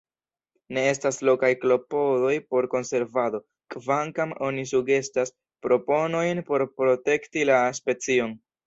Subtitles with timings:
[0.77, 3.43] Ne estas lokaj klopodoj por konservado,
[3.77, 5.37] kvankam oni sugestas
[5.69, 8.39] proponojn por protekti la specion.